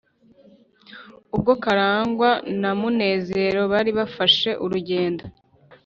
ubwo 1.35 1.51
karangwa 1.63 2.29
na 2.61 2.71
munezero 2.79 3.61
bari 3.71 3.91
bafashe 3.99 4.49
urugendo 4.63 5.23